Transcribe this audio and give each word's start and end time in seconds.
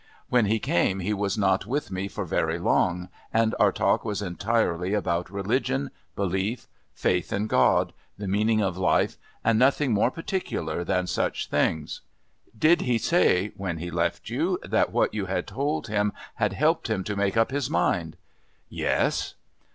When 0.29 0.45
he 0.47 0.57
came 0.57 0.99
he 1.01 1.13
was 1.13 1.37
not 1.37 1.67
with 1.67 1.91
me 1.91 2.07
for 2.07 2.25
very 2.25 2.57
long 2.57 3.09
and 3.31 3.53
our 3.59 3.71
talk 3.71 4.03
was 4.03 4.19
entirely 4.19 4.95
about 4.95 5.29
religion, 5.29 5.91
belief, 6.15 6.67
faith 6.95 7.31
in 7.31 7.45
God, 7.45 7.93
the 8.17 8.27
meaning 8.27 8.61
of 8.63 8.79
life, 8.79 9.19
nothing 9.45 9.91
more 9.93 10.09
particular 10.09 10.83
than 10.83 11.05
such 11.05 11.49
things." 11.51 12.01
"Did 12.57 12.81
he 12.81 12.97
say, 12.97 13.49
when 13.55 13.77
he 13.77 13.91
left 13.91 14.27
you, 14.27 14.57
that 14.63 14.91
what 14.91 15.13
you 15.13 15.27
had 15.27 15.45
told 15.45 15.87
him 15.87 16.13
had 16.37 16.53
helped 16.53 16.89
him 16.89 17.03
to 17.03 17.15
make 17.15 17.37
up 17.37 17.51
his 17.51 17.69
mind?" 17.69 18.17
"Yes." 18.69 19.35